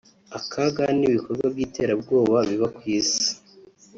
[0.39, 3.27] akaga n'ibikorwa by'iterabwoba biba ku isi